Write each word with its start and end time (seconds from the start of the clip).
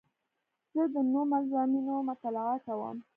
زه 0.73 0.83
د 0.93 0.95
نوو 1.11 1.21
مضامینو 1.33 1.95
مطالعه 2.09 2.57
کوم. 2.65 2.97